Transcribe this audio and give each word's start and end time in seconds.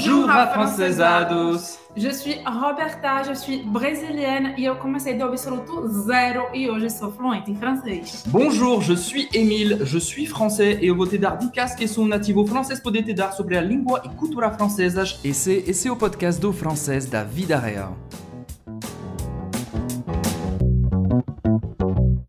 Bonjour, 0.00 0.30
afrancesados! 0.30 1.78
Je 1.94 2.08
suis 2.08 2.36
Roberta, 2.46 3.22
je 3.22 3.34
suis 3.34 3.58
brésilienne 3.58 4.54
e 4.56 4.64
eu 4.64 4.74
comecei 4.76 5.12
do 5.12 5.24
absoluto 5.24 5.86
zero 5.88 6.46
e 6.54 6.70
hoje 6.70 6.88
sou 6.88 7.12
fluente 7.12 7.50
em 7.50 7.54
francês. 7.54 8.24
Bonjour, 8.28 8.80
je 8.80 8.94
suis 8.94 9.28
Émile, 9.34 9.80
je 9.84 9.98
suis 9.98 10.24
français 10.24 10.78
e 10.80 10.86
eu 10.86 10.96
vou 10.96 11.06
te 11.06 11.18
dar 11.18 11.36
dicas 11.36 11.74
que 11.74 11.86
sou 11.86 12.06
nativo 12.06 12.46
francês 12.46 12.80
poder 12.80 13.02
te 13.02 13.12
dar 13.12 13.32
sobre 13.32 13.58
a 13.58 13.60
língua 13.60 14.00
e 14.06 14.08
cultura 14.16 14.50
francesas. 14.50 15.20
Esse, 15.22 15.64
esse 15.66 15.86
é 15.86 15.92
o 15.92 15.96
podcast 15.96 16.40
do 16.40 16.50
francês 16.50 17.04
da 17.04 17.22
vida 17.22 17.58
real. 17.58 17.94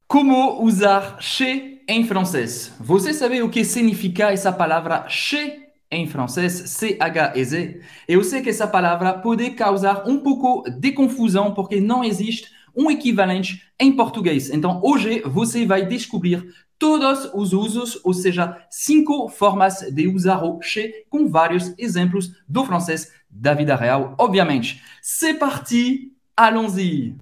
Como 0.10 0.62
usar 0.62 1.16
chez 1.22 1.80
em 1.88 2.04
francês? 2.04 2.74
Você 2.82 3.14
sabe 3.14 3.42
o 3.42 3.50
que 3.50 3.64
significa 3.64 4.34
essa 4.34 4.52
palavra 4.52 5.06
chez 5.08 5.61
em 5.92 6.08
francês, 6.08 6.54
C-H-E-Z. 6.54 7.82
Eu 8.08 8.24
sei 8.24 8.42
que 8.42 8.50
essa 8.50 8.66
palavra 8.66 9.14
pode 9.14 9.52
causar 9.52 10.08
um 10.08 10.20
pouco 10.20 10.64
de 10.70 10.94
confusão 10.94 11.54
porque 11.54 11.82
não 11.82 12.04
existe 12.04 12.50
um 12.76 12.90
equivalente 12.90 13.62
em 13.78 13.92
português. 13.92 14.50
Então, 14.50 14.80
hoje 14.82 15.22
você 15.26 15.66
vai 15.66 15.86
descobrir 15.86 16.48
todos 16.80 17.30
os 17.34 17.54
usos, 17.54 18.00
ou 18.04 18.14
seja, 18.14 18.58
cinco 18.70 19.28
formas 19.28 19.82
de 19.94 20.08
usar 20.08 20.44
o 20.44 20.62
chez 20.62 20.92
com 21.10 21.30
vários 21.30 21.74
exemplos 21.78 22.32
do 22.48 22.66
francês 22.66 23.12
da 23.30 23.54
vida 23.54 23.76
real, 23.76 24.16
obviamente. 24.18 24.82
C'est 25.02 25.38
parti, 25.38 26.14
allons-y! 26.36 27.16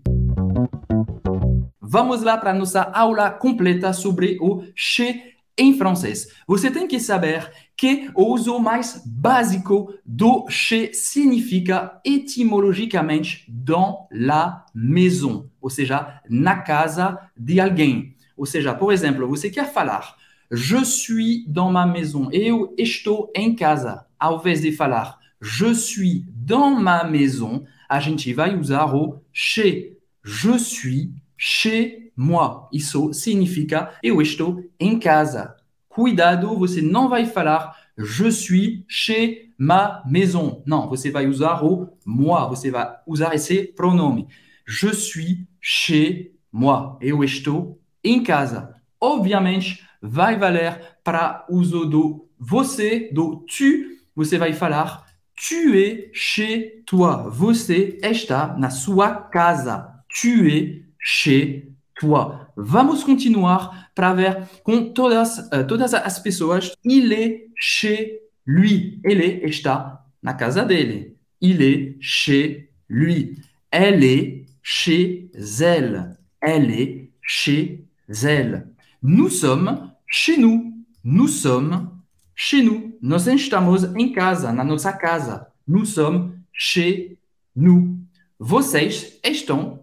Vamos 1.82 2.22
lá 2.22 2.38
para 2.38 2.54
nossa 2.54 2.84
aula 2.84 3.32
completa 3.32 3.92
sobre 3.94 4.38
o 4.40 4.64
chez 4.76 5.16
em 5.60 5.78
francês. 5.78 6.30
Você 6.48 6.72
tem 6.72 6.88
que 6.88 7.00
saber 7.00 7.52
que 7.76 8.10
o 8.16 8.34
uso 8.34 8.58
mais 8.58 9.04
básico 9.06 9.94
do 10.06 10.48
chez 10.50 10.98
significa 10.98 12.00
etimologicamente 12.06 13.46
dans 13.48 14.08
la 14.10 14.66
maison, 14.74 15.50
ou 15.62 15.70
seja, 15.70 16.22
na 16.30 16.58
casa 16.58 17.20
de 17.38 17.60
alguém. 17.60 18.16
Ou 18.38 18.46
seja, 18.46 18.74
por 18.74 18.92
exemplo, 18.94 19.28
você 19.28 19.50
quer 19.50 19.72
falar 19.72 20.18
je 20.52 20.84
suis 20.84 21.46
dans 21.48 21.70
ma 21.70 21.86
maison, 21.86 22.28
eu 22.32 22.74
estou 22.76 23.32
em 23.36 23.54
casa. 23.54 24.08
Ao 24.18 24.40
invés 24.40 24.62
de 24.62 24.72
falar 24.72 25.20
je 25.42 25.74
suis 25.74 26.26
dans 26.36 26.72
ma 26.72 27.04
maison, 27.04 27.64
a 27.88 28.00
gente 28.00 28.34
vai 28.34 28.58
usar 28.58 28.94
o 28.94 29.22
chez. 29.32 29.98
Je 30.24 30.58
suis 30.58 31.12
chez 31.38 32.09
moi. 32.20 32.68
Isso 32.74 33.14
significa 33.14 33.94
eu 34.04 34.22
estou 34.22 34.62
em 34.78 35.00
casa. 35.00 35.56
Cuidado, 35.88 36.58
você 36.58 36.82
não 36.82 37.08
vai 37.08 37.26
falar 37.26 37.74
je 37.98 38.30
suis 38.30 38.84
chez 38.88 39.50
ma 39.58 40.04
maison. 40.06 40.62
Não, 40.66 40.90
você 40.90 41.12
vai 41.12 41.28
usar 41.28 41.64
o 41.64 41.98
moi, 42.06 42.48
você 42.50 42.70
vai 42.70 42.94
usar 43.08 43.34
esse 43.34 43.64
pronome. 43.74 44.28
Je 44.66 44.94
suis 44.94 45.48
chez 45.62 46.32
moi. 46.52 46.98
Eu 47.02 47.24
estou 47.24 47.82
em 48.04 48.22
casa. 48.22 48.76
Obviamente, 49.00 49.84
vai 50.02 50.38
valer 50.38 50.98
para 51.04 51.46
uso 51.50 51.86
do 51.86 52.30
você, 52.38 53.10
do 53.14 53.46
tu. 53.46 53.98
Você 54.16 54.38
vai 54.38 54.52
falar 54.52 55.06
tu 55.36 55.74
es 55.74 56.10
chez 56.14 56.84
toi. 56.86 57.30
Você 57.30 57.98
está 58.04 58.58
na 58.58 58.70
sua 58.70 59.16
casa. 59.16 60.04
Tu 60.10 60.48
es 60.48 60.86
chez 61.00 61.69
toi. 62.00 62.48
Vamos 62.56 63.04
continuar 63.04 63.92
para 63.94 64.14
ver 64.14 64.48
todas, 64.96 65.38
uh, 65.54 65.68
todas 65.68 65.94
as 65.94 66.20
pessoas. 66.20 66.72
Il 66.84 67.14
est 67.14 67.48
chez 67.56 68.22
lui. 68.46 69.00
Ele 69.04 69.42
está 69.44 70.06
na 70.24 70.34
casa 70.34 70.66
dele. 70.66 71.16
Il 71.42 71.62
est 71.62 71.98
chez 72.00 72.72
lui. 72.88 73.38
Elle 73.70 74.04
est 74.04 74.46
chez 74.64 75.30
elle. 75.62 76.18
Elle 76.42 76.72
est 76.72 77.12
chez 77.22 77.86
elle. 78.24 78.68
Nous 79.04 79.30
sommes 79.30 79.92
chez 80.08 80.38
nous. 80.38 80.74
Nous 81.04 81.28
sommes 81.28 81.92
chez 82.34 82.64
nous. 82.64 82.98
Nós 83.02 83.28
estamos 83.28 83.84
em 83.96 84.12
casa, 84.12 84.52
na 84.52 84.64
nossa 84.64 84.92
casa. 84.92 85.52
Nous 85.68 85.86
sommes 85.86 86.34
chez 86.52 87.18
nous. 87.56 87.98
Vocês 88.40 89.20
estão 89.24 89.79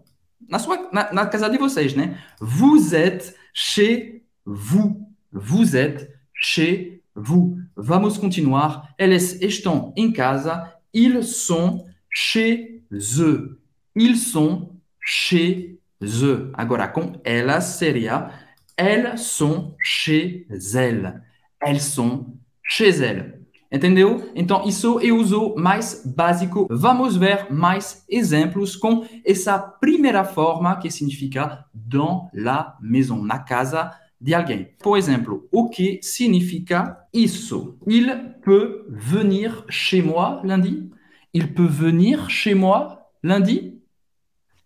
na, 0.47 1.13
na, 1.13 1.25
casa 1.25 1.49
de 1.49 1.57
vocês? 1.57 1.95
Vous 2.39 2.93
êtes 2.95 3.35
chez 3.53 4.23
vous. 4.45 5.09
Vous 5.31 5.75
êtes 5.75 6.09
chez 6.33 7.01
vous. 7.15 7.57
Vamos 7.75 8.17
continuar. 8.17 8.93
Eles 8.97 9.41
estão 9.41 9.93
em 9.95 10.11
casa. 10.11 10.73
Ils 10.93 11.23
sont 11.23 11.85
chez 12.09 12.81
eux. 12.91 13.59
Ils 13.95 14.17
sont 14.17 14.71
chez 14.99 15.79
eux. 16.01 16.51
Agora, 16.55 16.87
com 16.87 17.19
elas 17.23 17.77
seria 17.77 18.31
elles 18.77 19.17
sont 19.17 19.75
chez 19.79 20.45
elles. 20.75 21.23
Elles 21.59 21.81
sont 21.81 22.37
chez 22.61 23.01
elles. 23.01 23.41
Entendeu? 23.71 24.31
Então, 24.33 24.65
isso 24.65 24.99
é 25.01 25.11
o 25.11 25.17
uso 25.17 25.53
mais 25.57 26.03
básico. 26.05 26.67
Vamos 26.69 27.17
ver 27.17 27.51
mais 27.51 28.05
exemplos 28.09 28.75
com 28.75 29.05
essa 29.25 29.59
primeira 29.59 30.23
forma 30.23 30.77
que 30.77 30.89
significa 30.89 31.65
dans 31.73 32.29
la 32.33 32.77
maison, 32.81 33.21
na 33.21 33.39
casa 33.39 33.91
de 34.19 34.33
alguém. 34.33 34.69
Por 34.81 34.97
exemplo, 34.97 35.47
o 35.51 35.69
que 35.69 35.99
significa 36.01 36.97
isso? 37.13 37.77
Il 37.85 38.35
peut 38.41 38.85
venir 38.89 39.65
chez 39.69 40.01
moi 40.01 40.41
lundi? 40.43 40.89
Il 41.33 41.53
peut 41.53 41.67
venir 41.67 42.29
chez 42.29 42.55
moi 42.55 42.97
lundi? 43.21 43.81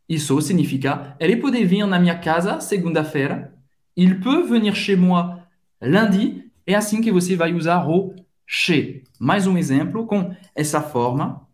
Isso 0.07 0.39
significa 0.41 1.15
ele 1.19 1.37
pode 1.37 1.63
vir 1.65 1.85
na 1.87 1.99
minha 1.99 2.17
casa 2.17 2.59
segunda-feira. 2.59 3.53
Il 3.95 4.19
peut 4.19 4.43
venir 4.43 4.75
chez 4.75 4.95
moi 4.95 5.41
lundi. 5.81 6.51
É 6.65 6.75
assim 6.75 7.01
que 7.01 7.11
você 7.11 7.35
vai 7.35 7.53
usar 7.53 7.89
o 7.89 8.13
chez. 8.51 9.05
Mais 9.17 9.47
un 9.47 9.55
exemple 9.55 10.05
com 10.05 10.35
essa 10.53 10.81
forma. 10.81 11.47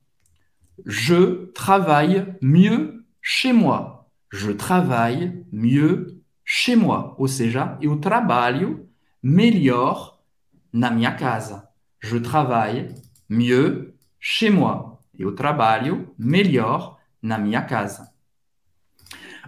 Je 0.83 1.45
travaille 1.53 2.25
mieux 2.41 3.05
chez 3.21 3.53
moi. 3.53 4.09
Je 4.31 4.51
travaille 4.51 5.45
mieux 5.51 6.19
chez 6.43 6.75
moi. 6.75 7.15
Ou 7.19 7.27
seja, 7.27 7.77
eu 7.81 7.95
trabalho 7.97 8.89
melhor 9.21 10.19
na 10.73 10.89
minha 10.89 11.11
casa. 11.11 11.71
Je 11.99 12.17
travaille 12.17 12.95
mieux 13.29 13.93
chez 14.19 14.49
moi. 14.49 14.99
Eu 15.19 15.35
trabalho 15.35 16.15
melhor 16.17 16.97
na 17.21 17.37
minha 17.37 17.61
casa. 17.61 18.11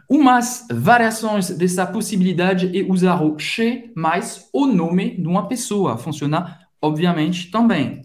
Umas 0.08 0.68
variações 0.72 1.50
dessa 1.50 1.88
possibilidade 1.88 2.78
é 2.78 2.84
usar 2.84 3.24
o 3.24 3.40
chez 3.40 3.92
mais 3.96 4.48
o 4.54 4.68
nome 4.68 5.20
de 5.20 5.28
uma 5.28 5.48
pessoa. 5.48 5.98
Funciona 5.98 6.69
obviamente 6.82 7.52
também. 7.52 8.02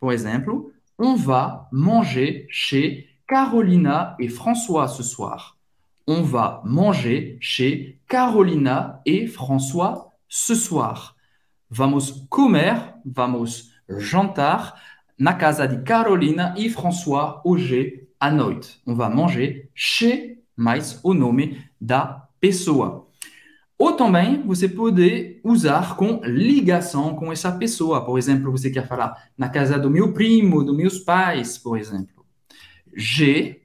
Por 0.00 0.12
exemplo, 0.12 0.72
on 0.98 1.16
va 1.16 1.68
manger 1.72 2.46
chez 2.50 3.08
Carolina 3.26 4.16
et 4.18 4.28
François 4.28 4.88
ce 4.88 5.02
soir. 5.02 5.58
On 6.06 6.22
va 6.22 6.62
manger 6.64 7.36
chez 7.40 8.00
Carolina 8.08 9.02
et 9.04 9.26
François 9.26 10.14
ce 10.28 10.54
soir. 10.54 11.16
Vamos 11.70 12.26
comer, 12.30 12.94
vamos 13.04 13.70
jantar 13.88 14.76
na 15.18 15.34
casa 15.34 15.66
de 15.66 15.82
Carolina 15.82 16.54
e 16.56 16.68
François 16.70 17.42
hoje 17.44 18.08
à 18.20 18.30
noite. 18.30 18.80
On 18.86 18.94
va 18.94 19.08
manger 19.08 19.70
chez 19.74 20.42
mais 20.56 21.00
o 21.04 21.14
nome 21.14 21.58
da 21.80 22.28
pessoa. 22.40 23.07
Ou 23.78 23.92
também 23.92 24.42
você 24.42 24.68
pode 24.68 25.38
usar 25.44 25.94
com 25.94 26.20
ligação 26.24 27.14
com 27.14 27.30
essa 27.30 27.52
pessoa. 27.52 28.04
Por 28.04 28.18
exemplo, 28.18 28.50
você 28.50 28.70
quer 28.70 28.88
falar 28.88 29.30
na 29.38 29.48
casa 29.48 29.78
do 29.78 29.88
meu 29.88 30.12
primo, 30.12 30.64
dos 30.64 30.76
meus 30.76 30.98
pais, 30.98 31.56
por 31.56 31.78
exemplo. 31.78 32.26
J'ai 32.92 33.62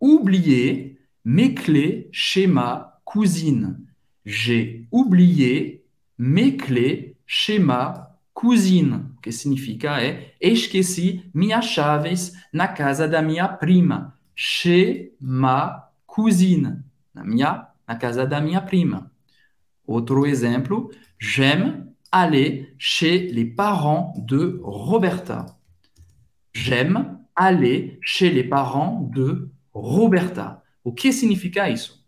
oublié 0.00 0.96
mes 1.24 1.54
clés 1.54 2.08
chez 2.10 2.48
ma 2.48 2.98
cousine. 3.04 3.76
J'ai 4.24 4.88
oublié 4.90 5.84
mes 6.18 6.56
clés 6.56 7.14
chez 7.24 7.60
ma 7.60 8.18
cousine. 8.34 9.12
O 9.16 9.20
que 9.20 9.30
significa 9.30 10.02
é 10.02 10.34
esqueci 10.40 11.30
minhas 11.32 11.66
chaves 11.66 12.32
na 12.52 12.66
casa 12.66 13.06
da 13.06 13.22
minha 13.22 13.46
prima. 13.46 14.18
Chez 14.34 15.12
ma 15.20 15.88
cousine. 16.04 16.82
Na 17.14 17.22
minha, 17.22 17.68
na 17.86 17.94
casa 17.94 18.26
da 18.26 18.40
minha 18.40 18.60
prima. 18.60 19.11
Autre 19.86 20.26
exemple, 20.26 20.74
j'aime 21.18 21.92
aller 22.10 22.74
chez 22.78 23.28
les 23.28 23.44
parents 23.44 24.12
de 24.16 24.60
Roberta. 24.62 25.46
J'aime 26.52 27.18
aller 27.34 27.98
chez 28.02 28.30
les 28.30 28.44
parents 28.44 29.08
de 29.12 29.48
Roberta. 29.72 30.62
O 30.84 30.92
que 30.92 31.12
significa 31.12 31.68
isso? 31.68 32.02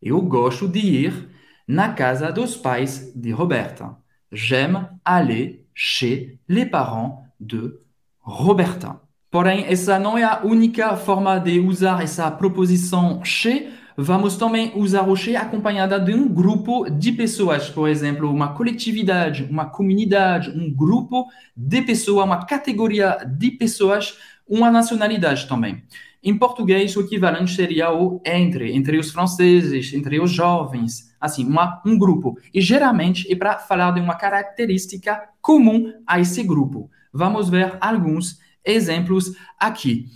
Eu 0.00 0.20
gosto 0.22 0.68
de 0.68 0.78
ir 0.78 1.28
na 1.66 1.92
casa 1.92 2.30
dos 2.30 2.56
pais 2.56 3.12
de 3.14 3.32
Roberta. 3.32 3.96
J'aime 4.30 4.88
aller 5.04 5.64
chez 5.74 6.38
les 6.48 6.66
parents 6.66 7.24
de 7.40 7.78
Roberta. 8.20 9.00
Porém, 9.30 9.64
essa 9.66 9.98
não 9.98 10.16
é 10.16 10.24
a 10.24 10.42
única 10.44 10.96
forma 10.96 11.38
de 11.38 11.60
usar 11.60 12.02
essa 12.02 12.30
proposição 12.30 13.24
chez. 13.24 13.72
Vamos 14.00 14.36
também 14.36 14.70
usar 14.76 15.02
o 15.08 15.16
chez 15.16 15.34
acompanhada 15.34 15.98
de 15.98 16.14
um 16.14 16.28
grupo 16.28 16.88
de 16.88 17.10
pessoas, 17.10 17.68
por 17.68 17.88
exemplo, 17.88 18.30
uma 18.30 18.54
coletividade, 18.54 19.42
uma 19.50 19.66
comunidade, 19.66 20.50
um 20.50 20.72
grupo 20.72 21.26
de 21.56 21.82
pessoas, 21.82 22.24
uma 22.24 22.46
categoria 22.46 23.18
de 23.26 23.50
pessoas, 23.50 24.16
uma 24.46 24.70
nacionalidade 24.70 25.48
também. 25.48 25.82
Em 26.22 26.38
português, 26.38 26.94
o 26.96 27.00
equivalente 27.00 27.56
seria 27.56 27.92
o 27.92 28.22
entre, 28.24 28.70
entre 28.72 28.98
os 28.98 29.10
franceses, 29.10 29.92
entre 29.92 30.20
os 30.20 30.30
jovens, 30.30 31.12
assim, 31.20 31.44
uma, 31.44 31.82
um 31.84 31.98
grupo. 31.98 32.38
E 32.54 32.60
geralmente 32.60 33.26
é 33.28 33.34
para 33.34 33.58
falar 33.58 33.90
de 33.90 34.00
uma 34.00 34.14
característica 34.14 35.28
comum 35.42 35.92
a 36.06 36.20
esse 36.20 36.44
grupo. 36.44 36.88
Vamos 37.12 37.50
ver 37.50 37.76
alguns 37.80 38.38
exemplos 38.64 39.34
aqui. 39.58 40.06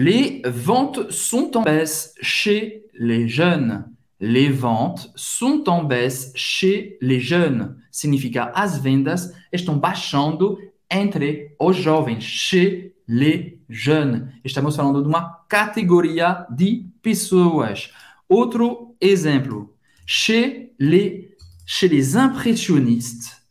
Les 0.00 0.42
ventes 0.44 1.10
sont 1.10 1.56
en 1.56 1.62
baisse 1.62 2.14
chez 2.20 2.84
les 2.94 3.26
jeunes. 3.26 3.90
Les 4.20 4.48
ventes 4.48 5.10
sont 5.16 5.68
en 5.68 5.82
baisse 5.82 6.30
chez 6.36 6.98
les 7.00 7.18
jeunes. 7.18 7.74
Significa 7.90 8.52
as 8.54 8.78
vendas 8.78 9.32
estão 9.52 9.76
baixando 9.76 10.56
entre 10.88 11.56
os 11.58 11.74
jovens, 11.74 12.22
chez 12.22 12.94
les 13.08 13.58
jeunes. 13.68 14.28
Estamos 14.44 14.76
falando 14.76 15.02
de 15.02 15.08
uma 15.08 15.44
categoria 15.48 16.46
de 16.48 16.86
pessoas. 17.02 17.90
Outro 18.28 18.94
exemplo, 19.00 19.74
chez 20.06 20.74
les, 20.78 21.36
chez 21.66 21.88
les 21.88 22.16
impressionnistes, 22.16 23.42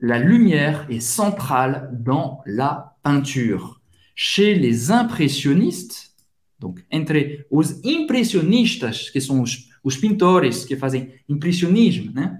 la 0.00 0.18
lumière 0.18 0.84
est 0.90 0.98
centrale 0.98 1.90
dans 1.92 2.40
la 2.44 2.96
peinture. 3.04 3.81
Chez 4.14 4.54
les 4.54 4.90
impressionistes, 4.90 6.12
donc 6.58 6.84
entre 6.90 7.46
os 7.50 7.80
impressionistas, 7.84 9.10
que 9.10 9.20
são 9.20 9.42
os, 9.42 9.70
os 9.82 9.96
pintores 9.96 10.64
que 10.64 10.76
fazem 10.76 11.12
impressionismo, 11.28 12.12
né? 12.12 12.38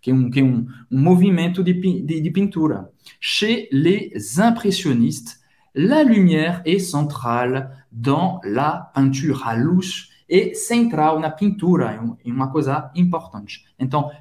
Que 0.00 0.10
é 0.10 0.14
um, 0.14 0.28
um, 0.28 0.66
um 0.90 1.62
de, 1.62 1.72
de, 1.72 2.20
de 2.20 2.30
pintura. 2.30 2.90
Chez 3.20 3.68
les 3.70 4.38
impressionistes, 4.38 5.40
la 5.74 6.02
lumière 6.02 6.62
est 6.64 6.80
centrale 6.80 7.70
dans 7.90 8.40
la 8.44 8.90
peinture. 8.94 9.40
A 9.44 9.54
luz 9.54 10.10
é 10.28 10.54
central 10.54 11.20
na 11.20 11.30
pintura, 11.30 12.16
é 12.24 12.30
uma 12.30 12.50
coisa 12.50 12.90
importante. 12.96 13.64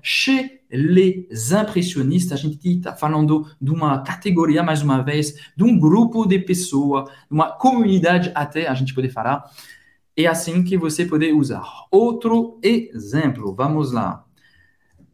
Chez 0.03 0.60
les 0.71 1.51
impressionistas, 1.51 2.39
a 2.39 2.41
gente 2.41 2.57
está 2.67 2.95
falando 2.95 3.45
de 3.61 3.71
uma 3.71 4.01
categoria, 4.01 4.63
mais 4.63 4.81
uma 4.81 5.01
vez, 5.01 5.35
de 5.55 5.63
um 5.63 5.77
grupo 5.77 6.25
de 6.25 6.39
pessoas, 6.39 7.09
de 7.09 7.31
uma 7.31 7.51
comunidade 7.51 8.31
até, 8.33 8.67
a 8.67 8.73
gente 8.73 8.93
pode 8.93 9.09
falar. 9.09 9.43
É 10.15 10.27
assim 10.27 10.63
que 10.63 10.77
você 10.77 11.05
pode 11.05 11.31
usar. 11.31 11.63
Outro 11.91 12.59
exemplo, 12.63 13.53
vamos 13.55 13.91
lá. 13.91 14.25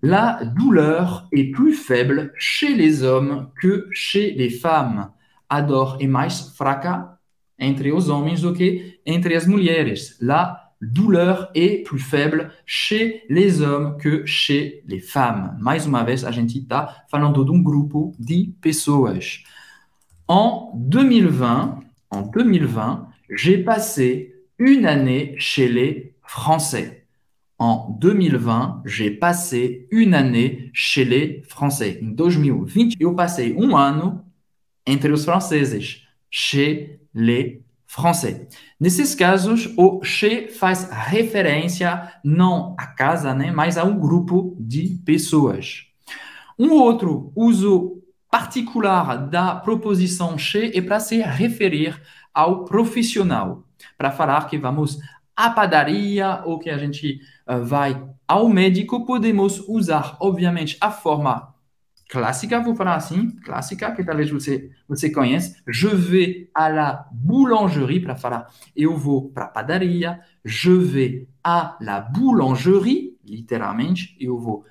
La 0.01 0.43
douleur 0.43 1.27
est 1.31 1.51
plus 1.51 1.73
faible 1.73 2.31
chez 2.37 2.75
les 2.75 3.01
hommes 3.03 3.49
que 3.59 3.89
chez 3.91 4.31
les 4.31 4.49
femmes. 4.49 5.09
A 5.49 5.61
dor 5.61 5.97
é 5.99 6.07
mais 6.07 6.53
fraca 6.55 7.17
entre 7.57 7.91
os 7.91 8.09
homens 8.09 8.41
do 8.41 8.53
que 8.53 8.99
entre 9.05 9.35
as 9.35 9.47
mulheres. 9.47 10.17
La 10.21 10.66
douleur 10.81 11.49
est 11.55 11.83
plus 11.83 11.99
faible 11.99 12.51
chez 12.65 13.23
les 13.29 13.61
hommes 13.61 13.97
que 13.97 14.25
chez 14.25 14.83
les 14.87 14.99
femmes. 14.99 15.57
Mais 15.61 15.85
uma 15.85 16.03
vez, 16.03 16.23
a 16.25 16.31
gente 16.31 16.59
está 16.59 17.05
falando 17.09 17.43
de 17.43 17.51
um 17.51 17.61
grupo 17.61 18.13
de 18.19 18.53
pessoas. 18.61 19.43
En 20.27 20.71
2020, 20.75 21.79
en 22.11 22.21
2020, 22.21 23.07
j'ai 23.29 23.63
passé 23.63 24.35
une 24.59 24.85
année 24.85 25.35
chez 25.37 25.67
les 25.67 26.15
Français. 26.23 27.05
En 27.59 27.97
2020, 27.99 28.83
j'ai 28.85 29.11
passé 29.11 29.87
une 29.89 30.13
année 30.13 30.69
chez 30.73 31.05
les 31.05 31.41
Français. 31.47 31.99
Em 32.03 32.11
2020, 32.11 32.93
eu 32.99 33.15
passei 33.15 33.55
um 33.57 33.75
ano 33.75 34.23
entre 34.87 35.11
os 35.11 35.25
franceses, 35.25 36.03
chez 36.29 36.99
les 37.13 37.43
Français. 37.43 37.66
Nesses 38.79 39.15
casos, 39.15 39.73
o 39.75 40.03
chez 40.03 40.55
faz 40.57 40.89
referência 40.91 42.13
não 42.23 42.75
à 42.77 42.85
casa, 42.85 43.33
né, 43.33 43.51
mas 43.51 43.77
a 43.77 43.83
um 43.83 43.99
grupo 43.99 44.55
de 44.59 44.99
pessoas. 45.03 45.85
Um 46.59 46.71
outro 46.71 47.31
uso 47.35 48.01
particular 48.29 49.27
da 49.27 49.55
proposição 49.55 50.37
chez 50.37 50.75
é 50.75 50.81
para 50.81 50.99
se 50.99 51.21
referir 51.21 51.99
ao 52.33 52.65
profissional, 52.65 53.63
para 53.97 54.11
falar 54.11 54.47
que 54.47 54.57
vamos 54.57 54.99
à 55.35 55.49
padaria 55.49 56.41
ou 56.45 56.59
que 56.59 56.69
a 56.69 56.77
gente 56.77 57.19
uh, 57.47 57.63
vai 57.63 57.99
ao 58.27 58.49
médico, 58.49 59.05
podemos 59.05 59.59
usar, 59.67 60.17
obviamente, 60.19 60.77
a 60.81 60.91
forma 60.91 61.53
clássica, 62.09 62.61
vou 62.61 62.75
falar 62.75 62.95
assim, 62.95 63.31
clássica, 63.43 63.91
que 63.91 64.03
talvez 64.03 64.29
você, 64.29 64.71
você 64.87 65.09
conhece. 65.09 65.61
Je 65.67 65.87
vais 65.87 66.49
à 66.53 66.69
la 66.69 67.07
boulangerie, 67.11 67.99
para 67.99 68.15
falar, 68.15 68.47
eu 68.75 68.97
vou 68.97 69.29
para 69.29 69.45
a 69.45 69.49
padaria. 69.49 70.19
Je 70.43 70.71
vais 70.71 71.27
à 71.43 71.77
la 71.81 72.01
boulangerie, 72.01 73.17
literalmente, 73.23 74.15
eu 74.19 74.39
vou 74.39 74.65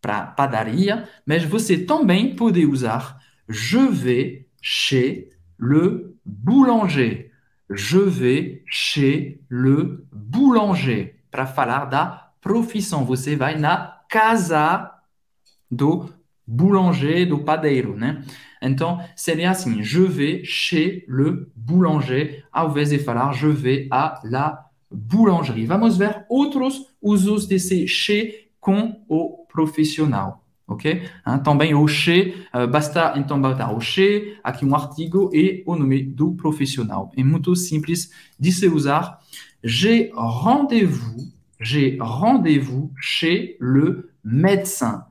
para 0.00 0.18
a 0.18 0.26
padaria. 0.26 1.08
Mas 1.26 1.44
você 1.44 1.78
também 1.78 2.36
pode 2.36 2.66
usar 2.66 3.20
je 3.48 3.78
vais 3.78 4.46
chez 4.60 5.28
le 5.58 6.16
boulanger. 6.24 7.30
Je 7.70 7.98
vais 7.98 8.64
chez 8.66 9.40
le 9.48 10.06
boulanger. 10.12 11.16
Para 11.30 11.46
falar 11.46 11.86
da 11.86 12.32
profissão, 12.40 13.04
você 13.04 13.36
vai 13.36 13.58
na 13.58 14.00
casa 14.08 14.92
do 15.70 16.12
boulanger 16.46 17.28
do 17.28 17.38
padeiro, 17.38 17.96
né? 17.96 18.22
Então, 18.60 19.00
seria 19.16 19.50
assim, 19.50 19.82
je 19.82 20.00
vais 20.00 20.44
chez 20.44 21.04
le 21.08 21.50
boulanger, 21.56 22.44
ao 22.52 22.70
invés 22.70 22.90
de 22.90 22.98
falar 22.98 23.32
je 23.32 23.48
vais 23.48 23.88
à 23.90 24.20
la 24.24 24.70
boulangerie. 24.90 25.66
Vamos 25.66 25.96
ver 25.96 26.24
outros 26.28 26.86
usos 27.00 27.46
desse 27.46 27.86
chez 27.88 28.48
com 28.60 29.02
o 29.08 29.44
profissional, 29.48 30.44
ok? 30.68 31.02
Hein, 31.26 31.38
também 31.42 31.74
o 31.74 31.88
chez, 31.88 32.34
uh, 32.54 32.68
basta 32.68 33.14
então 33.16 33.40
botar 33.40 33.72
o 33.72 33.80
chez, 33.80 34.36
aqui 34.44 34.64
um 34.64 34.74
artigo 34.74 35.30
e 35.32 35.64
o 35.66 35.74
nome 35.74 36.02
do 36.02 36.32
profissional. 36.32 37.10
É 37.16 37.24
muito 37.24 37.56
simples 37.56 38.10
de 38.38 38.52
se 38.52 38.68
usar. 38.68 39.18
J'ai 39.64 40.12
rendez-vous, 40.14 41.32
j'ai 41.60 41.98
rendez-vous 42.00 42.90
chez 42.96 43.56
le 43.60 44.10
médecin 44.24 45.04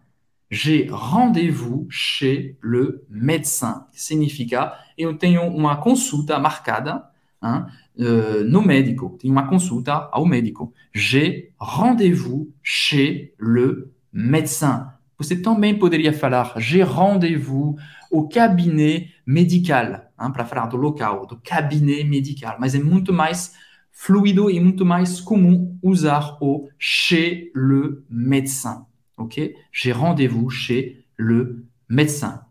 j'ai 0.51 0.89
rendez-vous 0.91 1.87
chez 1.89 2.57
le 2.59 3.05
médecin. 3.09 3.87
Significa, 3.93 4.77
eu 4.97 5.13
tenho 5.17 5.43
uma 5.43 5.77
consulta 5.77 6.37
marcada 6.39 7.09
hein, 7.41 7.67
uh, 7.97 8.43
no 8.43 8.61
médico. 8.61 9.17
Tenho 9.17 9.31
uma 9.31 9.47
consulta 9.47 10.09
ao 10.11 10.25
médico. 10.25 10.73
J'ai 10.93 11.53
rendez-vous 11.57 12.51
chez 12.61 13.33
le 13.37 13.93
médecin. 14.11 14.93
Você 15.17 15.41
também 15.41 15.77
poderia 15.79 16.11
falar 16.11 16.53
j'ai 16.57 16.83
rendez-vous 16.83 17.77
au 18.11 18.27
cabinet 18.27 19.07
médical, 19.25 20.11
hein, 20.19 20.31
para 20.31 20.43
falar 20.43 20.69
local, 20.73 21.25
do 21.27 21.37
cabinet 21.37 22.03
médical. 22.03 22.57
Mas 22.59 22.75
é 22.75 22.79
muito 22.79 23.13
mais 23.13 23.53
fluido 23.89 24.49
e 24.49 24.59
muito 24.59 24.85
mais 24.85 25.21
comum 25.21 25.77
usar 25.81 26.37
o 26.41 26.67
chez 26.77 27.51
le 27.55 28.03
médecin. 28.09 28.85
Ok? 29.21 29.39
J'ai 29.71 29.91
rendez-vous 29.91 30.49
chez 30.49 31.05
le 31.15 31.65
médecin. 31.89 32.45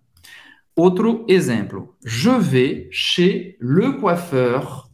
Autre 0.77 1.25
exemple, 1.27 1.83
je 2.05 2.31
vais 2.31 2.89
chez 2.93 3.57
le 3.59 3.93
coiffeur 3.93 4.89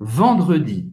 vendredi. 0.00 0.92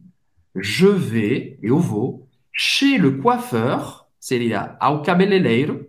Je 0.54 0.86
vais, 0.86 1.58
eu 1.60 1.70
vou, 1.70 2.28
chez 2.52 2.98
le 2.98 3.12
coiffeur, 3.12 4.08
seria 4.20 4.76
ao 4.80 5.02
cabeleireiro, 5.02 5.86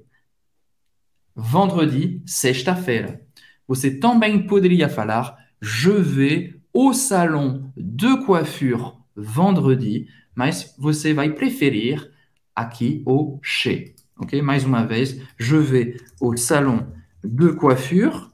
vendredi, 1.35 2.23
sexta-feira. 2.25 3.19
Você 3.67 3.99
também 3.99 4.47
poderia 4.47 4.89
falar 4.89 5.37
je 5.61 5.91
vais 5.91 6.55
au 6.73 6.93
salon 6.93 7.71
de 7.77 8.25
coiffure 8.25 8.97
vendredi, 9.15 10.07
mas 10.33 10.73
você 10.77 11.13
vai 11.13 11.33
preferir 11.33 12.11
aqui 12.55 13.03
o 13.05 13.39
chez. 13.43 13.98
Ok? 14.19 14.33
Mais 14.43 14.63
uma 14.65 14.85
vez, 14.85 15.21
je 15.37 15.55
vais 15.55 15.97
au 16.19 16.35
salon 16.35 16.85
de 17.23 17.49
coiffure. 17.49 18.31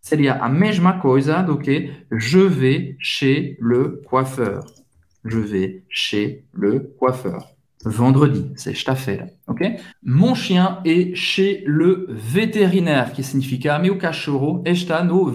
Seria 0.00 0.34
a 0.34 0.48
mesma 0.48 0.94
coisa 0.94 1.42
do 1.42 1.58
que 1.58 1.88
je 2.12 2.38
vais 2.38 2.96
chez 3.00 3.56
le 3.60 4.00
coiffeur. 4.08 4.64
Je 5.24 5.38
vais 5.38 5.82
chez 5.88 6.44
le 6.52 6.94
coiffeur. 6.96 7.56
Vendredi, 7.84 8.52
sexta-feira, 8.56 9.26
ok? 9.46 9.62
Mon 10.02 10.34
chien 10.34 10.80
est 10.84 11.14
chez 11.14 11.62
le 11.66 12.06
vétérinaire, 12.08 13.12
que 13.12 13.22
significa 13.22 13.78
meu 13.78 13.96
cachorro 13.96 14.62
está 14.64 15.04
no. 15.04 15.32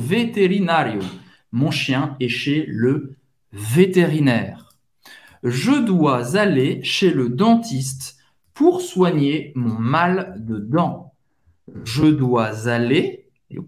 Mon 1.51 1.71
chien 1.71 2.15
est 2.19 2.29
chez 2.29 2.65
le 2.67 3.15
vétérinaire. 3.53 4.69
Je 5.43 5.81
dois 5.81 6.37
aller 6.37 6.83
chez 6.83 7.11
le 7.11 7.29
dentiste 7.29 8.17
pour 8.61 8.79
soigner 8.79 9.53
mon 9.55 9.73
mal 9.79 10.35
de 10.37 10.59
dents. 10.59 11.15
Je 11.83 12.05
dois 12.05 12.67
aller, 12.67 13.25
eu 13.49 13.63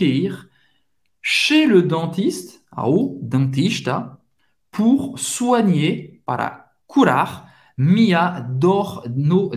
ir, 0.00 0.48
chez 1.22 1.66
le 1.66 1.82
dentiste, 1.82 2.64
dentista, 3.22 4.20
pour 4.72 5.20
soigner, 5.20 6.20
para 6.26 6.72
curar, 6.88 7.46
minha 7.78 8.40
dor 8.40 9.06
no 9.14 9.52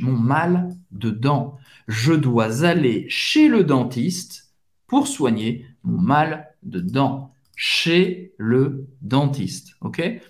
mon 0.00 0.16
mal 0.16 0.74
de 0.90 1.10
dents. 1.10 1.58
Je 1.88 2.14
dois 2.14 2.64
aller 2.64 3.04
chez 3.10 3.48
le 3.48 3.64
dentiste 3.64 4.54
pour 4.86 5.06
soigner 5.06 5.66
mon 5.82 6.00
mal 6.00 6.54
de 6.62 6.80
dents. 6.80 7.34
Chez 7.54 8.32
le 8.38 8.88
dentiste, 9.02 9.74
ok? 9.82 10.22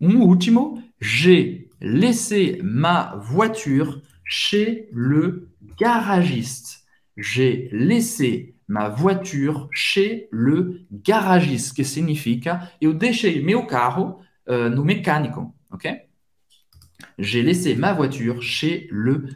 Un 0.00 0.20
último, 0.20 0.78
j'ai 1.00 1.63
laissé 1.84 2.58
ma 2.62 3.14
voiture 3.20 4.00
chez 4.24 4.88
le 4.92 5.50
garagiste. 5.78 6.84
J'ai 7.16 7.68
laissé 7.72 8.54
ma 8.66 8.88
voiture 8.88 9.68
chez 9.70 10.28
le 10.32 10.80
garagiste, 10.90 11.76
que 11.76 11.84
significa? 11.84 12.72
Eu 12.80 12.94
deixei 12.94 13.42
meu 13.42 13.66
carro 13.66 14.20
uh, 14.48 14.70
no 14.70 14.82
mecânico, 14.82 15.54
ok? 15.70 16.08
J'ai 17.18 17.42
laissé 17.42 17.76
ma 17.76 17.92
voiture 17.92 18.42
chez 18.42 18.88
le 18.90 19.28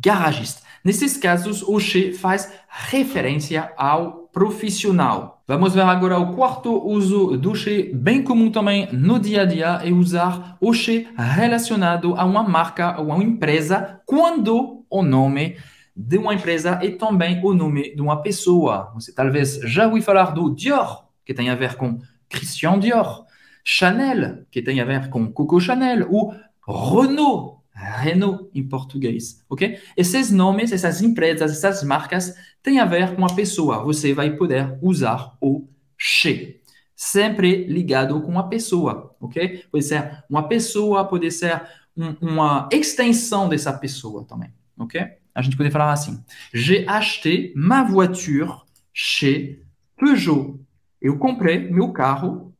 garagiste. 0.00 0.62
Nesses 0.84 1.18
casos, 1.18 1.64
o 1.66 1.80
chez 1.80 2.12
faz 2.12 2.52
referência 2.68 3.72
ao 3.76 4.25
profissional. 4.36 5.42
Vamos 5.48 5.72
ver 5.72 5.80
agora 5.80 6.18
o 6.18 6.34
quarto 6.34 6.86
uso 6.86 7.38
do 7.38 7.54
chez, 7.54 7.90
bem 7.94 8.22
comum 8.22 8.50
também 8.50 8.86
no 8.92 9.18
dia 9.18 9.40
a 9.40 9.44
dia, 9.46 9.80
é 9.82 9.90
usar 9.90 10.58
o 10.60 10.74
chez 10.74 11.06
relacionado 11.16 12.14
a 12.14 12.26
uma 12.26 12.42
marca 12.42 13.00
ou 13.00 13.10
a 13.10 13.14
uma 13.14 13.24
empresa 13.24 13.98
quando 14.04 14.84
o 14.90 15.02
nome 15.02 15.56
de 15.96 16.18
uma 16.18 16.34
empresa 16.34 16.78
é 16.82 16.90
também 16.90 17.40
o 17.42 17.54
nome 17.54 17.94
de 17.94 18.02
uma 18.02 18.20
pessoa. 18.20 18.92
Você 18.92 19.10
talvez 19.10 19.58
já 19.64 19.86
ouviu 19.86 20.02
falar 20.02 20.32
do 20.32 20.54
Dior, 20.54 21.06
que 21.24 21.32
tem 21.32 21.48
a 21.48 21.54
ver 21.54 21.76
com 21.76 21.98
Christian 22.28 22.78
Dior, 22.78 23.24
Chanel, 23.64 24.44
que 24.50 24.60
tem 24.60 24.82
a 24.82 24.84
ver 24.84 25.08
com 25.08 25.32
Coco 25.32 25.58
Chanel, 25.58 26.08
ou 26.10 26.34
Renault, 26.68 27.55
Renault 27.76 28.48
em 28.54 28.66
português, 28.66 29.44
ok? 29.50 29.78
Esses 29.96 30.30
nomes, 30.30 30.72
essas 30.72 31.02
empresas, 31.02 31.52
essas 31.52 31.84
marcas 31.84 32.34
têm 32.62 32.78
a 32.78 32.86
ver 32.86 33.14
com 33.14 33.24
a 33.24 33.34
pessoa. 33.34 33.84
Você 33.84 34.14
vai 34.14 34.34
poder 34.34 34.78
usar 34.80 35.36
o 35.42 35.68
che. 35.96 36.62
Sempre 36.94 37.64
ligado 37.66 38.22
com 38.22 38.38
a 38.38 38.44
pessoa, 38.44 39.14
ok? 39.20 39.64
Pode 39.70 39.84
ser 39.84 40.24
uma 40.30 40.48
pessoa, 40.48 41.04
pode 41.04 41.30
ser 41.30 41.62
um, 41.94 42.16
uma 42.22 42.66
extensão 42.72 43.46
dessa 43.46 43.70
pessoa 43.74 44.24
também, 44.24 44.50
ok? 44.78 45.02
A 45.34 45.42
gente 45.42 45.58
pode 45.58 45.70
falar 45.70 45.92
assim: 45.92 46.24
J'ai 46.54 46.88
acheté 46.88 47.52
ma 47.54 47.82
voiture 47.82 48.50
chez 48.90 49.58
Peugeot. 49.98 50.58
Eu 50.98 51.18
comprei 51.18 51.58
meu 51.70 51.92
carro 51.92 52.54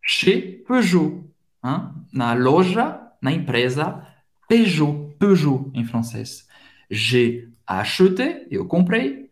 chez 0.00 0.62
Peugeot, 0.66 1.24
hein? 1.62 1.90
na 2.10 2.32
loja, 2.32 2.98
na 3.20 3.30
empresa 3.30 4.06
Peugeot, 4.52 5.14
Peugeot 5.18 5.70
em 5.72 5.82
francês. 5.82 6.46
J'ai 6.90 7.48
acheté, 7.66 8.46
eu 8.50 8.66
comprei, 8.66 9.30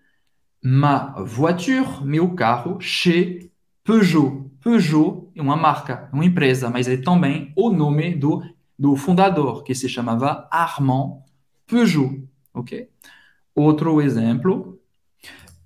ma 0.62 1.14
voiture, 1.18 2.02
meu 2.02 2.34
carro, 2.34 2.80
chez 2.80 3.50
Peugeot. 3.84 4.50
Peugeot 4.62 5.30
é 5.36 5.42
uma 5.42 5.58
marca, 5.58 6.08
uma 6.10 6.24
empresa, 6.24 6.70
mas 6.70 6.88
é 6.88 6.96
também 6.96 7.52
o 7.54 7.70
nome 7.70 8.14
do, 8.14 8.42
do 8.78 8.96
fundador, 8.96 9.62
que 9.62 9.74
se 9.74 9.90
chamava 9.90 10.48
Armand 10.50 11.22
Peugeot. 11.66 12.26
Ok? 12.54 12.88
Autre 13.54 14.00
exemple. 14.00 14.78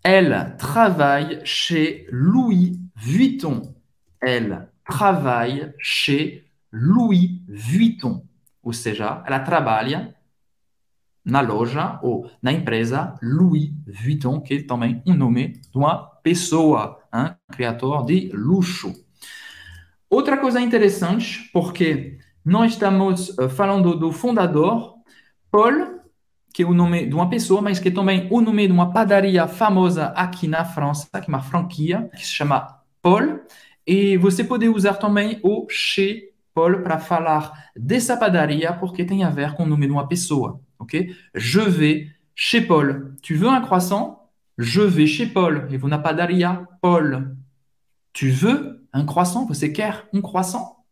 Elle 0.02 0.56
travaille 0.58 1.42
chez 1.44 2.08
Louis 2.11 2.80
Vuitton. 2.96 3.73
Elle 4.20 4.68
travaille 4.84 5.73
chez 5.78 6.44
Louis 6.73 7.40
Vuitton. 7.46 8.25
Ou 8.64 8.73
seja, 8.73 9.23
ela 9.26 9.40
trabalha 9.40 10.14
na 11.25 11.40
loja 11.40 11.99
ou 12.02 12.30
na 12.42 12.52
empresa 12.52 13.14
Louis 13.23 13.71
Vuitton, 13.87 14.40
que 14.40 14.54
é 14.54 14.62
também 14.62 15.02
um 15.06 15.14
nome 15.14 15.49
de 15.71 15.76
uma 15.76 15.97
pessoa, 16.23 17.00
hein? 17.14 17.35
criador 17.52 18.04
de 18.04 18.30
luxo. 18.33 18.92
Outra 20.11 20.37
coisa 20.37 20.61
interessante, 20.61 21.50
porque 21.52 22.18
nós 22.44 22.73
estamos 22.73 23.30
uh, 23.30 23.49
falando 23.49 23.97
do 23.97 24.12
fundador, 24.12 24.94
Paul 25.50 25.94
que 26.54 26.62
é 26.62 26.66
o 26.66 26.73
nome 26.73 27.04
de 27.06 27.14
uma 27.16 27.28
pessoa, 27.28 27.61
mas 27.61 27.80
que 27.80 27.88
é 27.88 27.90
também 27.90 28.28
o 28.30 28.40
nome 28.40 28.68
de 28.68 28.73
uma 28.73 28.92
padaria 28.92 29.49
famosa 29.49 30.06
aqui 30.11 30.47
na 30.47 30.64
França, 30.64 31.09
que 31.11 31.28
é 31.28 31.35
uma 31.35 31.42
franquia, 31.42 32.09
que 32.14 32.25
se 32.25 32.33
chama 32.33 32.80
Paul. 33.02 33.40
E 33.85 34.16
você 34.18 34.44
pode 34.44 34.68
usar 34.68 34.94
também 34.94 35.40
o 35.42 35.66
chez 35.68 36.23
Paul 36.54 36.82
para 36.82 36.99
falar 36.99 37.70
dessa 37.76 38.16
padaria, 38.16 38.73
porque 38.73 39.04
tem 39.04 39.25
a 39.25 39.30
ver 39.30 39.54
com 39.54 39.64
o 39.64 39.66
nome 39.66 39.87
de 39.87 39.92
uma 39.92 40.06
pessoa, 40.06 40.61
ok? 40.78 41.14
Je 41.34 41.61
vais 41.61 42.12
chez 42.34 42.61
Paul. 42.61 43.16
Tu 43.20 43.34
veux 43.34 43.49
un 43.49 43.61
croissant? 43.61 44.30
Je 44.56 44.80
vais 44.80 45.06
chez 45.06 45.26
Paul. 45.26 45.66
Et 45.70 45.76
vous 45.76 45.88
na 45.88 45.99
padaria 45.99 46.66
Paul. 46.80 47.37
Tu 48.12 48.30
veux 48.30 48.87
un 48.92 49.04
croissant? 49.04 49.46
Você 49.46 49.73
quer 49.73 50.08
um 50.12 50.20
croissant? 50.20 50.84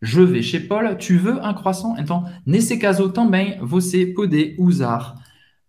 Je 0.00 0.20
vais 0.20 0.42
chez 0.42 0.60
Paul, 0.60 0.96
tu 0.96 1.18
veux 1.18 1.42
un 1.44 1.54
croissant? 1.54 1.96
Então, 1.96 2.24
nesse 2.46 2.78
caso 2.78 3.10
também, 3.10 3.58
você 3.60 4.06
pode 4.06 4.54
usar 4.58 5.14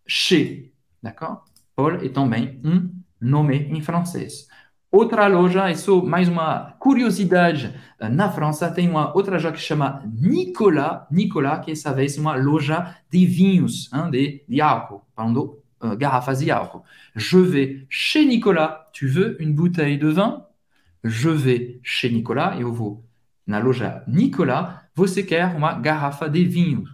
chez, 0.05 0.71
d'accord? 1.01 1.45
Paul 1.75 2.03
est 2.03 2.13
também 2.13 2.59
um 2.63 2.91
nome 3.19 3.55
em 3.55 3.81
francês. 3.81 4.47
Outra 4.91 5.27
loja, 5.27 5.69
isso 5.69 6.01
mais 6.03 6.27
uma 6.27 6.71
curiosidade, 6.79 7.79
na 7.99 8.31
França 8.31 8.71
tem 8.71 8.89
uma 8.89 9.15
outra 9.15 9.33
loja 9.33 9.51
que 9.51 9.59
chama 9.59 10.03
Nicolas, 10.19 11.05
Nicolas, 11.11 11.63
que 11.63 11.69
essa 11.69 11.93
vez 11.93 12.17
é 12.17 12.19
uma 12.19 12.35
loja 12.35 12.95
de 13.07 13.23
vinhos, 13.23 13.87
hein, 13.93 14.09
de, 14.09 14.43
de 14.49 14.59
álcool, 14.59 15.05
falando 15.15 15.59
uh, 15.79 15.95
garrafas 15.95 16.39
de 16.39 16.49
álcool. 16.49 16.83
Je 17.15 17.37
vais 17.37 17.85
chez 17.87 18.25
Nicolas, 18.25 18.89
tu 18.91 19.07
veux 19.07 19.37
une 19.39 19.53
bouteille 19.53 19.99
de 19.99 20.07
vin? 20.07 20.43
Je 21.03 21.29
vais 21.29 21.79
chez 21.83 22.09
Nicolas, 22.09 22.57
eu 22.59 22.73
vou 22.73 23.05
na 23.45 23.59
loja 23.59 24.03
Nicolas, 24.07 24.89
você 24.95 25.21
quer 25.21 25.55
uma 25.55 25.73
garrafa 25.73 26.27
de 26.27 26.43
vinho. 26.45 26.85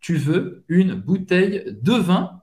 Tu 0.00 0.14
veux 0.16 0.64
une 0.68 0.94
bouteille 0.94 1.72
de 1.82 1.98
vin? 1.98 2.40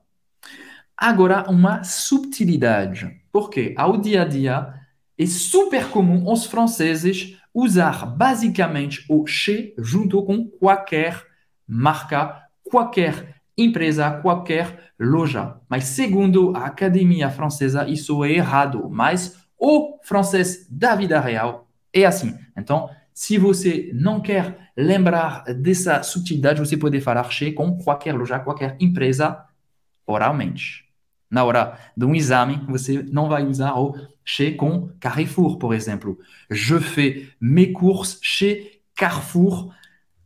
Agora, 0.98 1.50
uma 1.50 1.82
subtilidade, 1.86 3.22
porque 3.32 3.74
ao 3.78 3.98
dia 3.98 4.24
a 4.24 4.26
dia 4.26 4.74
é 5.18 5.26
super 5.26 5.90
comum 5.90 6.32
os 6.32 6.46
franceses 6.46 7.38
usar 7.54 8.06
basicamente 8.06 9.04
o 9.10 9.26
che 9.26 9.74
junto 9.78 10.24
com 10.24 10.48
qualquer 10.48 11.26
marca, 11.68 12.44
qualquer 12.64 13.42
empresa, 13.58 14.12
qualquer 14.22 14.92
loja. 15.00 15.56
Mas 15.68 15.86
segundo 15.86 16.56
a 16.56 16.68
Academia 16.68 17.30
Francesa, 17.32 17.88
isso 17.90 18.24
é 18.24 18.34
errado. 18.34 18.88
Mas 18.90 19.44
o 19.58 20.00
francês 20.04 20.68
da 20.70 20.96
vida 20.96 21.20
real 21.20 21.68
é 21.92 22.06
assim. 22.06 22.38
Então, 22.56 22.90
se 23.12 23.40
você 23.40 23.90
não 23.96 24.22
quer 24.22 24.70
lembrar 24.78 25.44
dessa 25.46 26.04
subtilidade, 26.04 26.60
você 26.60 26.78
pode 26.78 27.02
falar 27.02 27.28
che 27.32 27.52
com 27.52 27.76
qualquer 27.80 28.14
loja, 28.14 28.40
qualquer 28.40 28.78
empresa, 28.80 29.44
oralmente. 30.06 30.87
Na 31.30 31.44
hora 31.44 31.78
de 31.96 32.06
um 32.06 32.16
exame, 32.16 32.62
você 32.68 33.04
não 33.04 33.28
vai 33.28 33.46
usar 33.46 33.74
o 33.76 33.96
che 34.24 34.52
com 34.52 34.90
Carrefour, 35.00 35.58
por 35.58 35.74
exemplo. 35.74 36.18
Je 36.50 36.80
fais 36.80 37.28
mes 37.40 37.74
courses 37.74 38.20
chez 38.22 38.80
Carrefour. 38.96 39.74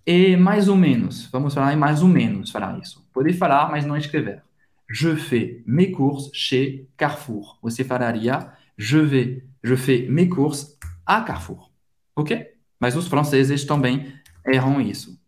E 0.06 0.36
mais 0.36 0.68
ou 0.68 0.76
menos, 0.76 1.28
vamos 1.32 1.54
falar 1.54 1.76
mais 1.78 2.02
ou 2.02 2.08
menos 2.08 2.52
falar 2.52 2.80
isso. 2.80 3.08
Pode 3.14 3.34
falar, 3.34 3.70
mas 3.70 3.86
não 3.86 3.96
escrever. 3.96 4.42
Je 4.90 5.16
fais 5.16 5.62
mes 5.66 5.92
courses 5.92 6.32
chez 6.34 6.88
Carrefour. 6.98 7.58
Você 7.62 7.84
falaria 7.84 8.52
je 8.78 8.98
vais, 8.98 9.44
je 9.64 9.76
fais 9.76 10.08
mes 10.10 10.28
courses 10.28 10.78
à 11.06 11.22
Carrefour. 11.22 11.72
Ok? 12.16 12.48
Mas 12.80 12.96
os 12.96 13.08
franceses 13.08 13.64
também 13.64 14.12
erram 14.44 14.82
isso. 14.82 15.21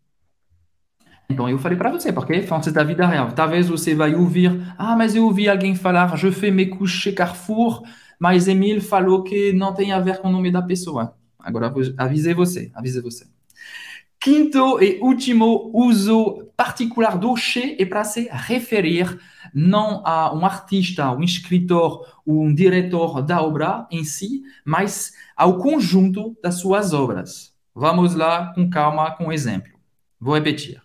Então 1.28 1.48
eu 1.48 1.58
falei 1.58 1.76
para 1.76 1.90
você, 1.90 2.12
porque 2.12 2.42
francês 2.42 2.74
da 2.74 2.84
vida 2.84 3.06
real. 3.06 3.32
Talvez 3.32 3.68
você 3.68 3.94
vai 3.94 4.14
ouvir, 4.14 4.74
ah, 4.76 4.96
mas 4.96 5.14
eu 5.14 5.24
ouvi 5.24 5.48
alguém 5.48 5.74
falar, 5.74 6.16
je 6.16 6.30
fais 6.30 6.52
mes 6.52 6.70
couches 6.70 7.00
chez 7.00 7.14
Carrefour, 7.14 7.82
mas 8.18 8.46
Emile 8.46 8.80
falou 8.80 9.22
que 9.22 9.52
não 9.52 9.72
tem 9.72 9.92
a 9.92 10.00
ver 10.00 10.18
com 10.18 10.28
o 10.28 10.32
nome 10.32 10.50
da 10.50 10.62
pessoa. 10.62 11.16
Agora 11.38 11.72
avisei 11.98 12.34
você, 12.34 12.70
avisei 12.74 13.02
você. 13.02 13.26
Quinto 14.20 14.82
e 14.82 14.98
último 15.02 15.70
uso 15.74 16.48
particular 16.56 17.18
do 17.18 17.36
che 17.36 17.76
é 17.78 17.84
para 17.84 18.04
se 18.04 18.26
referir 18.32 19.18
não 19.52 20.02
a 20.06 20.34
um 20.34 20.46
artista, 20.46 21.12
um 21.12 21.22
escritor, 21.22 22.22
um 22.26 22.54
diretor 22.54 23.20
da 23.20 23.42
obra 23.42 23.86
em 23.90 24.02
si, 24.02 24.42
mas 24.64 25.12
ao 25.36 25.58
conjunto 25.58 26.34
das 26.42 26.54
suas 26.54 26.94
obras. 26.94 27.52
Vamos 27.74 28.14
lá 28.14 28.54
com 28.54 28.70
calma 28.70 29.10
com 29.10 29.30
exemplo. 29.30 29.72
Vou 30.18 30.34
repetir. 30.34 30.83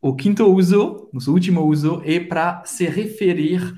O 0.00 0.14
quinto 0.14 0.46
uso, 0.46 1.10
o 1.12 1.30
último 1.30 1.62
uso, 1.62 2.00
é 2.04 2.20
para 2.20 2.62
se 2.64 2.86
referir 2.86 3.74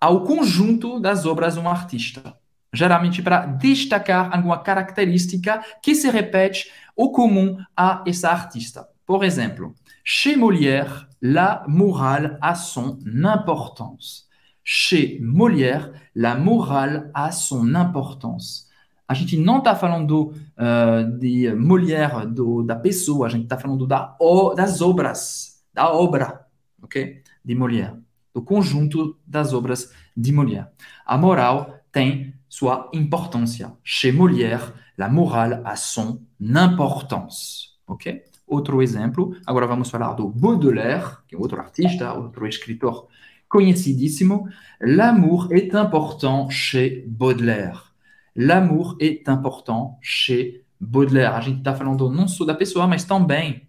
ao 0.00 0.24
conjunto 0.24 0.98
das 0.98 1.26
obras 1.26 1.54
de 1.54 1.60
um 1.60 1.68
artista. 1.68 2.34
Geralmente 2.72 3.20
para 3.22 3.44
destacar 3.44 4.34
alguma 4.34 4.62
característica 4.62 5.62
que 5.82 5.94
se 5.94 6.08
repete 6.10 6.70
ou 6.96 7.12
comum 7.12 7.58
a 7.76 8.02
esse 8.06 8.26
artista. 8.26 8.88
Por 9.06 9.22
exemplo, 9.24 9.74
chez 10.02 10.36
Molière, 10.36 11.06
la 11.20 11.64
morale 11.68 12.38
a 12.40 12.54
son 12.54 12.98
importance. 13.06 14.26
Chez 14.64 15.18
Molière, 15.20 15.92
la 16.14 16.34
morale 16.34 17.10
a 17.12 17.30
son 17.30 17.74
importance. 17.74 18.68
A 19.06 19.14
gente 19.14 19.38
não 19.38 19.58
está 19.58 19.74
falando 19.74 20.34
uh, 20.56 21.18
de 21.18 21.54
Molière, 21.54 22.26
do, 22.26 22.62
da 22.62 22.76
pessoa, 22.76 23.26
a 23.26 23.30
gente 23.30 23.44
está 23.44 23.56
falando 23.56 23.86
da, 23.86 24.14
o, 24.20 24.54
das 24.54 24.82
obras 24.82 25.47
da 25.78 25.92
obra, 25.92 26.44
ok? 26.82 27.22
De 27.44 27.54
Molière, 27.54 27.94
do 28.34 28.42
conjunto 28.42 29.16
das 29.24 29.52
obras 29.52 29.92
de 30.16 30.32
Molière. 30.32 30.66
A 31.06 31.16
moral 31.16 31.84
tem 31.92 32.34
sua 32.48 32.90
importância. 32.92 33.72
Chez 33.84 34.10
Molière, 34.10 34.72
la 34.96 35.08
morale 35.08 35.62
a 35.64 35.76
son 35.76 36.26
importance, 36.40 37.76
ok? 37.86 38.24
Outro 38.44 38.82
exemplo, 38.82 39.36
agora 39.46 39.66
vamos 39.66 39.88
falar 39.88 40.14
do 40.14 40.28
Baudelaire, 40.28 41.18
que 41.28 41.36
é 41.36 41.38
outro 41.38 41.60
artista, 41.60 42.12
outro 42.14 42.46
escritor 42.46 43.06
conhecidíssimo. 43.46 44.48
L'amour 44.80 45.48
est 45.52 45.74
important 45.74 46.50
chez 46.50 47.04
Baudelaire. 47.06 47.94
L'amour 48.34 48.96
est 48.98 49.28
important 49.28 49.98
chez 50.00 50.64
Baudelaire. 50.80 51.34
A 51.34 51.40
gente 51.40 51.58
está 51.58 51.74
falando 51.74 52.10
não 52.10 52.26
só 52.26 52.44
da 52.44 52.54
pessoa, 52.54 52.86
mas 52.86 53.04
também 53.04 53.67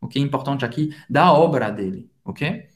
o 0.00 0.08
que 0.08 0.18
é 0.18 0.22
importante 0.22 0.64
aqui, 0.64 0.94
da 1.08 1.32
obra 1.32 1.70
dele, 1.70 2.10
ok? 2.24 2.68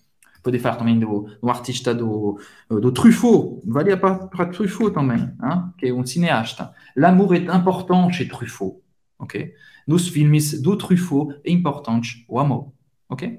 Pode 0.43 0.59
falar 0.59 0.77
também 0.77 0.99
do, 0.99 1.31
do 1.41 1.49
artista 1.49 1.95
do, 1.95 2.39
do 2.69 2.93
Truffaut, 2.93 3.63
para, 3.99 4.27
para 4.29 4.47
Truffaut 4.47 4.93
também, 4.93 5.21
hein? 5.21 5.73
que 5.79 5.87
é 5.87 5.93
um 5.93 6.05
cineasta. 6.05 6.75
L'amour 6.95 7.35
est 7.35 7.49
important 7.49 8.11
chez 8.11 8.29
Truffaut, 8.29 8.83
ok? 9.19 9.55
Nos 9.87 10.09
filmes 10.09 10.61
do 10.61 10.77
Truffaut 10.77 11.35
é 11.45 11.51
importante 11.51 12.27
o 12.29 12.39
amor, 12.39 12.73
ok? 13.09 13.39